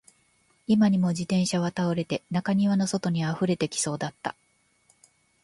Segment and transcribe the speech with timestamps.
[0.65, 4.35] 今にも自転車は倒れて、中庭の外に溢れてきそうだった